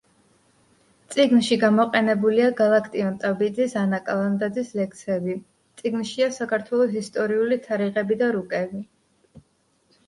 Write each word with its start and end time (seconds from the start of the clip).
წიგნში 1.15 1.57
გამოყენებულია 1.63 2.47
გალაქტიონ 2.61 3.19
ტაბიძის, 3.25 3.75
ანა 3.83 4.01
კალანდაძის 4.09 4.73
ლექსები, 4.81 5.37
წიგნშია 5.83 6.33
საქართველოს 6.41 6.99
ისტორიული 7.05 7.61
თარიღები 7.71 8.21
და 8.25 8.33
რუკები. 8.39 8.85